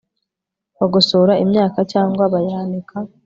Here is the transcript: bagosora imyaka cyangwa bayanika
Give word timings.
bagosora 0.79 1.33
imyaka 1.43 1.79
cyangwa 1.91 2.23
bayanika 2.33 2.97